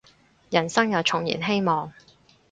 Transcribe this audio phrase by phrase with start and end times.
[0.49, 1.93] 人生又重燃希望